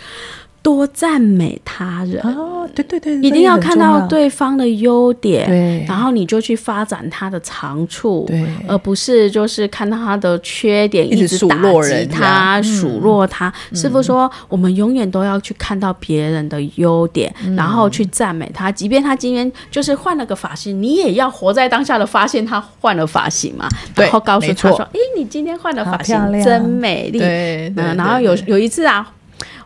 [0.67, 2.21] 多赞美他人。
[2.25, 13.53] 哦，对对对，一定要看到对方的优点，对，然后你就去发展他的长处，对，而不是就是看到他的缺点，一直数落人他，数落他。
[13.75, 29.13] 师傅说，我们永远都要去看到别人的优点，然后去赞美他，即便他今天就是换了个发型，你也要活在当下的发现他换了发型嘛，然后告诉他说：“哎，你今天换了发型，真美丽。”对，然后有有一次啊。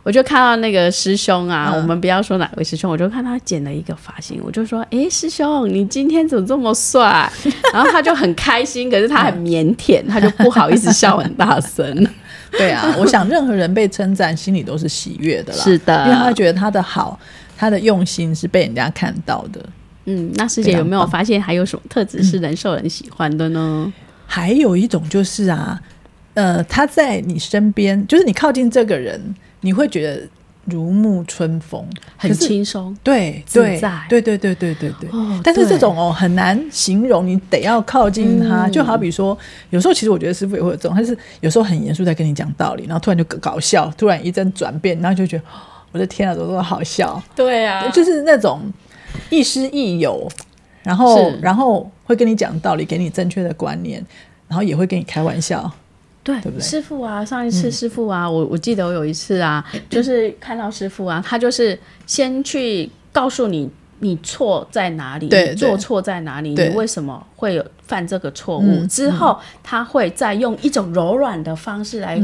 [0.03, 7.31] 我就看到那个师兄啊，嗯、我们不要说哪位师兄，我就看他剪了一个发型，我就说：“哎，师兄，你今天怎么这么帅？”
[7.71, 12.07] 然后他就很开心，可是他很腼腆， 他就不好意思笑很大声。
[12.57, 15.63] 对啊，我想任何人被称赞，心里都是喜悦的啦。
[15.63, 17.19] 是的，因为他觉得他的好，
[17.55, 19.63] 他的用心是被人家看到的。
[20.05, 23.83] 嗯，那师姐有没有发现还有什么特质是能受人喜欢的呢？
[23.85, 23.93] 嗯、
[24.25, 25.79] 还有一种就是啊，
[26.33, 29.35] 呃，他在你身边，就是你靠近这个人。
[29.61, 30.27] 你会觉得
[30.65, 31.83] 如沐春风，
[32.17, 35.41] 很轻松，对，自在，对，对，对，对，对，对，对。
[35.43, 38.67] 但是这种哦，很难形容，你得要靠近他。
[38.69, 39.35] 就好比说，
[39.71, 45.43] 有时候其实我觉得师傅也会有这种，他是有时候很严肃在跟你讲道理，然后突然就搞笑，突然一阵转变，然后就觉得
[45.91, 47.21] 我的天啊，怎么这么好笑？
[47.35, 48.61] 对啊，就是那种
[49.31, 50.29] 亦师亦友，
[50.83, 54.05] 然后然后会跟你讲道理，给你正确的观念，
[54.47, 55.71] 然后也会跟你开玩笑。
[56.23, 56.61] 对，对对？
[56.61, 72.21] 师傅啊，上一次师傅啊，嗯、我我记得我有一次啊， 就是看到师傅啊，他就是先去告诉你你错在哪里，对你做错在哪里，你为什么会有犯这个错误，对之后他会再用一种柔软的方式来。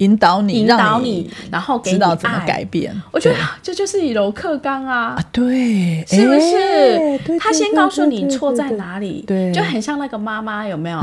[0.00, 2.90] 嗯引导你，引导你，然后给你知道怎么改变。
[3.10, 7.38] 我觉得这就是以柔克刚啊，对，是不是？
[7.38, 10.98] 他先告诉你错在哪里，对，就很像那个妈妈有没有？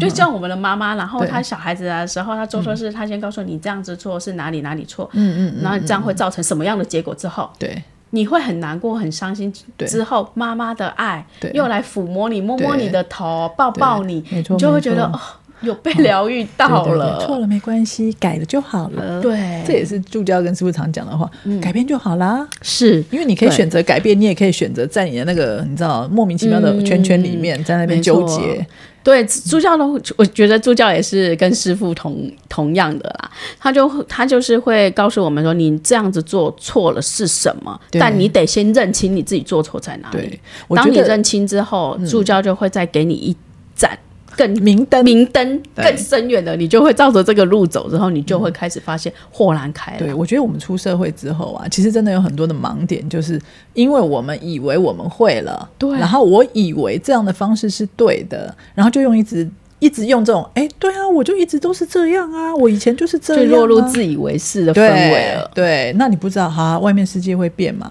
[0.00, 9.52] 就像我们的妈妈，然后他小孩子的时候，他做错事，他先告诉你这样子做是哪里哪里错，嗯嗯，然后这样会造成什么样的结果之后，对，你会很难过很伤心。
[9.86, 11.24] 之后妈妈的爱
[11.54, 15.20] 又来抚摸你，摸摸你的头，抱抱你，你就会觉得哦。
[15.66, 19.20] 有被疗愈到了，错了没关系，改了就好了。
[19.20, 22.46] 对，这也是助教跟师傅常讲的话，改变就好啦。
[22.62, 28.66] 是因为你可以选择改变，你也可以选择在你的那个你知道莫名其妙的圈圈里面，在那边纠结。
[29.04, 29.84] 对，助教的，
[30.16, 33.28] 我觉得助教也是跟师傅同同样的啦。
[33.58, 40.38] 他就他就是会告诉我们说，你这样子做错了是什么，但你得先认清你自己做错在哪里。
[40.68, 43.36] 当你认清之后，助教就会再给你一
[43.74, 43.98] 盏。
[44.36, 49.98] 更明灯，明灯更深远的，你就会照着这个路走，之后你就会开始发现豁然开朗。
[49.98, 53.40] 对，我觉得我们出社会之后啊，其实真的有很多的盲点，就是
[53.74, 65.50] 因为我们以为我们会了，对，然后我以为这样的方式是对的，然后就用一直一直用这种，哎，对啊，我就一直都是这样啊，我以前就是这样，就落入自以为是的氛围了。
[65.54, 67.90] 对，那你不知道哈，外面世界会变嘛？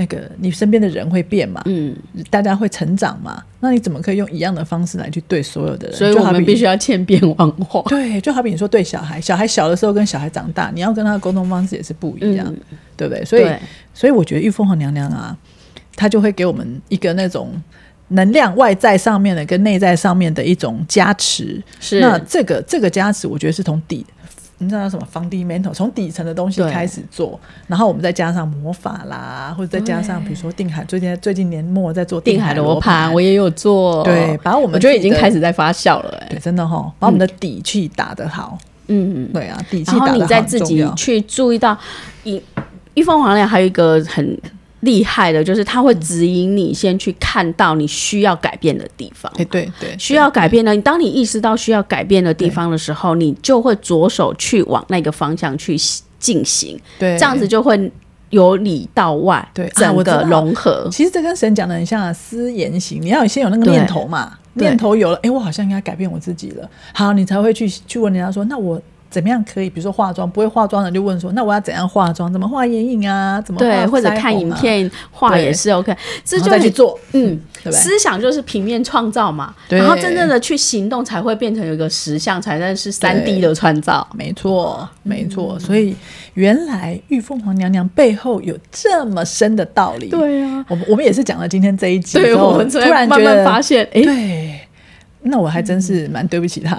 [0.00, 1.60] 那个你身边的人会变嘛？
[1.64, 1.92] 嗯，
[2.30, 3.42] 大家会成长嘛？
[3.58, 5.96] 那你怎么可以用一样的方式来去对所有的人？
[5.96, 7.82] 所以我们必须要千变万化。
[7.88, 13.24] 对，就好比你说对小孩，小孩小的时候跟小孩长大，你要跟他的沟通方式也是不一样，嗯、对不对？
[13.24, 13.52] 所以，
[13.92, 15.36] 所以我觉得玉凤凰娘娘啊，
[15.96, 17.60] 她就会给我们一个那种
[18.10, 21.60] 能量外在上面的跟内在上面的一种加持。
[21.80, 24.06] 是，那这个这个加持，我觉得是从底。
[24.58, 34.02] 你知道什么 fundamental 从底层的东西开始做，然后我们再加上魔法啦，或者再加上比如说定海，最近最近年末在做定海罗盘，我也有做。
[34.02, 38.58] 对，把我们我觉得已经开始在发酵了，欸，对，真的哈，把我们的底气打得好。
[38.88, 40.06] 嗯嗯，对啊，底气打得好。
[40.06, 41.78] 然后你再自己去注意到，
[42.24, 42.42] 一
[42.94, 44.38] 玉凤凰娘还有一个很。
[44.80, 49.32] 厉害的就是他会指引你先去看到你需要改变的地方。
[49.34, 55.76] 对对对，需要改变的，你当你意识到需要改变的地方的时候，你就会着手去往那个方向去
[56.18, 56.78] 进行。
[56.98, 57.90] 对，这样子就会
[58.30, 60.88] 由里到外，对，整个融合。
[60.92, 68.80] 其实这跟神讲的很像啊，思言行，你要先有那个念头嘛，念头有了，哎，我好像应该改变我自己了，好，你才会去去问人家说，那我。
[69.10, 69.70] 怎么样可以？
[69.70, 72.32] 比如说化妆，不会化妆的就问说：“那我要怎样化妆？
[72.32, 73.40] 怎么画眼影啊？
[73.40, 73.86] 怎么对？
[73.86, 75.96] 或者看影片画也是 OK。
[76.24, 79.54] 这就再去做，嗯，对对思想就是平面创造嘛。
[79.68, 84.06] 然后真正的去行动，才会变成一个实像，才算是三 D 的创造。
[84.14, 85.54] 没错，没错。
[85.54, 85.96] 嗯、所以
[86.34, 90.08] 原来玉凤凰娘娘背后有这么深的道理。
[90.08, 94.02] 对啊，我们我们也是讲了今天这一集，对，我们突然慢慢发现，哎。
[94.02, 94.57] 对
[95.28, 96.78] 那我还真是蛮对不起他，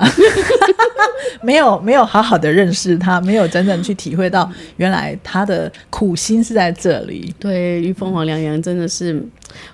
[1.41, 7.33] 没有没有好好的认识他，没有真正去体会到原来他的苦心是在这里。
[7.39, 9.23] 对，于凤凰良阳真的是。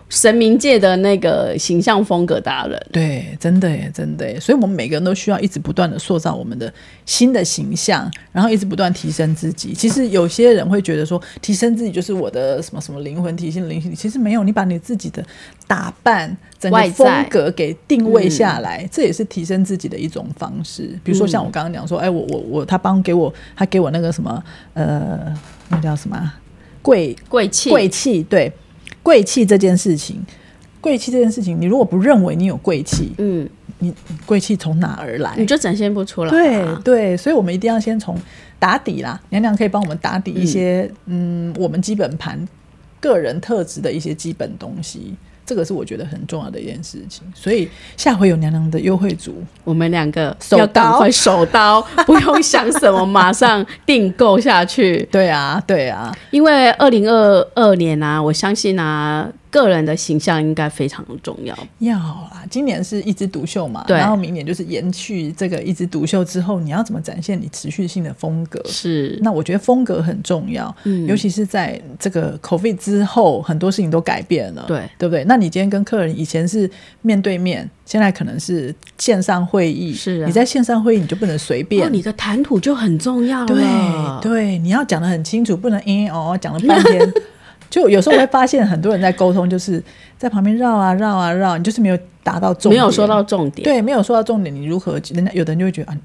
[0.07, 4.39] 神明界的那个形象风格达人，对，真的耶，真的耶。
[4.39, 6.71] 所以，我们每个人都需要一直不断的塑造我们的
[7.05, 9.73] 新的形象，然后一直不断提升自己。
[9.73, 13.93] 其实，有些人会觉得说，提升自己就是我的什么什么灵魂提升灵性。
[13.93, 15.21] 其实没有，你把你自己的
[15.67, 16.38] 打扮、
[16.72, 20.97] 整个风格给定位下来，嗯、这也是提升自己的一种方式。
[21.03, 24.43] 比如说，像我刚刚讲说，哎，我我我，他帮给我，他给我那个什么，
[24.74, 25.34] 呃，
[25.70, 26.34] 那叫什么
[26.82, 28.51] 贵贵气贵气，对。
[29.03, 30.20] 贵气这件事情，
[30.82, 33.47] 贵气这件事情，你如果不认为你有贵气，嗯，
[33.78, 33.93] 你
[34.26, 35.32] 贵气从哪而来？
[35.38, 36.32] 你就展现不出来。
[36.32, 38.18] 对对，所以我们一定要先从
[38.57, 39.22] 打底啦。
[39.30, 42.43] 娘娘可以帮我们打底一些，嗯，嗯，我们基本盘、
[42.99, 45.13] 个人特质的一些基本东西。
[45.46, 55.08] 这个是我觉得很重要的一件事情，所以下回有娘娘的优惠组，我们两个要赶快手刀， 不用想什么，马上订购下去。
[55.12, 59.30] 对啊，对啊，因为二零二二年啊，我相信啊。
[59.56, 61.58] 个人的形象应该非常重要。
[61.80, 68.62] 要啊，今年是一枝独秀嘛，对，然后明年就是延续这个一枝独秀之后，你要怎么展现你持续性的风格？
[68.66, 75.24] 是，那我觉得风格很重要，嗯，尤其是在这个 COVID 之后，很多事情都改变了，对，对不对？
[75.24, 76.70] 那你今天跟客人以前是
[77.01, 87.14] 面对面，现在可能是线上会议，是啊，你在线上会议你就不能随便，哦，你的谈吐就很重要了，对对，你要讲的很清楚，不能嗯哦讲了半天。
[87.70, 89.84] 就有时候会发现很多人在沟通，就是
[90.18, 94.93] 在旁边绕啊绕啊绕，你就是没有达到重点，没有说到重点，对，没有说到重点，你如何？
[95.13, 95.97] 人家有的人就会觉得啊，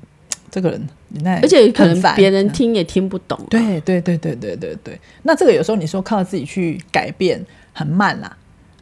[0.51, 3.47] 这个人你那，而且可能别人听也听不懂，啊。
[3.51, 8.37] 对对对对对对对，那这个有时候你说靠自己去改变很慢啦。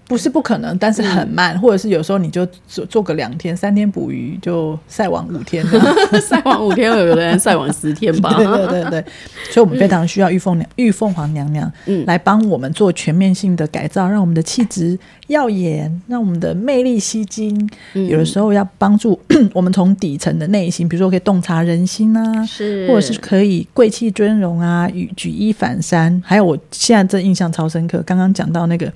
[0.09, 5.63] 不是不可能，但是很慢，嗯、或者是有时候你就做做个两天、三天捕鱼，就晒网五天。
[6.27, 8.33] 晒网五天，有的人晒网十天吧。
[8.41, 9.05] 对对对对，
[9.51, 11.71] 所以我们非常需要玉凤娘、玉凤凰娘娘
[12.07, 17.69] 来帮我们做全面性的改造，让我们的气质耀眼，让我们的魅力吸睛。
[17.93, 19.21] 嗯、有的时候要帮助
[19.53, 26.23] 我们从底层的内心，比如说可以洞察人心啊，是，或者是可以贵气尊荣啊，举举一反三。
[26.25, 28.91] 还有我现在这印象超深刻，刚刚讲到那个。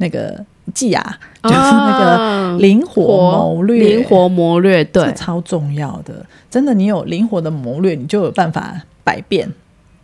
[0.00, 0.42] 那个
[0.72, 6.24] 技啊，就是那个灵活谋略，灵活谋略，对，超重要的。
[6.50, 9.46] 真的，你有灵活的谋略，你就有办法百变，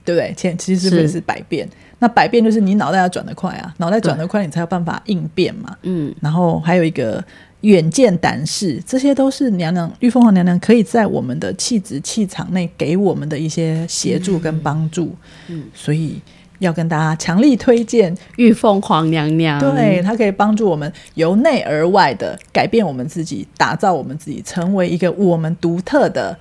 [0.05, 0.35] 对不对？
[0.37, 1.67] 其其实是不是是百变？
[1.99, 5.75] 那百变就是你脑袋要转得快啊，脑袋转得快，你才有办法应变嘛。
[5.83, 7.25] 嗯，然后还有一个
[7.63, 15.17] 远见胆识，这些都是娘娘玉凤凰娘娘可以在我们的气质气场内给我们的一些协助跟帮助。
[15.49, 16.21] 嗯，所以。
[16.59, 26.37] 要跟大家强力推荐玉凤凰娘娘，对，它可以帮助我们由内而外的改变我们自己，打造我们自己，成为一个我们独特的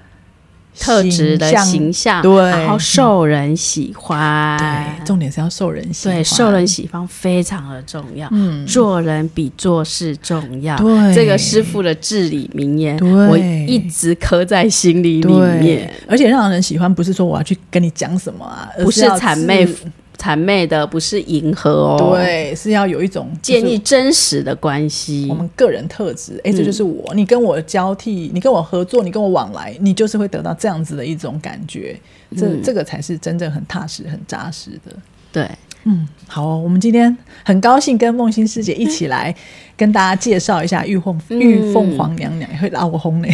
[0.77, 4.57] 特质的形象，对，然后受人喜欢。
[4.57, 8.27] 对，重点是要受人喜欢，对，受人喜欢非常的重要。
[8.31, 10.75] 嗯，做人比做事重要。
[10.77, 12.97] 对，这个师傅的至理名言，
[13.29, 15.89] 我一直刻在心里里面。
[16.07, 19.65] 而且让人喜欢，不是说我要去跟你讲什么啊，不是谄媚。
[20.17, 25.27] 谄媚的不是迎合哦，对，是要有一种建立真实的关系。
[25.29, 27.13] 我们个人特质，哎、欸，这就是我。
[27.13, 31.95] 嗯、你跟我交替，你跟我合作，你跟我往来，你就是会得到这样子的一种感觉。
[32.35, 34.95] 这、嗯、这个才是真正很踏实、很扎实的。
[35.31, 35.49] 对。
[35.85, 39.33] 嗯，好、哦，我们今天很高兴跟梦欣师姐一起来
[39.77, 43.27] 跟大家介绍一下玉凤、嗯、玉凤凰娘娘，会拉我红呢。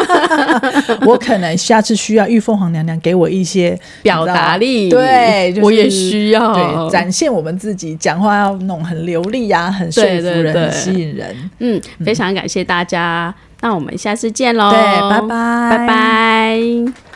[1.06, 6.52] 我可能下次需要玉凤凰娘娘给我一些表达力，对，就是、我也需要。
[6.52, 11.50] 对展现我们自己，讲话要弄很流利呀、啊，很说服人，对对对，很吸引人。
[11.60, 14.78] 嗯，非常感谢大家，那我们下次见喽，对，
[15.10, 17.09] 拜拜，拜拜。